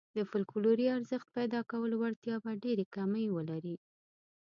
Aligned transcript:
د 0.15 0.19
فوکلوري 0.29 0.85
ارزښت 0.97 1.27
پيدا 1.37 1.59
کولو 1.71 1.95
وړتیا 1.99 2.35
به 2.43 2.51
ډېرې 2.63 2.85
کمې 2.95 3.25
ولري. 3.35 3.75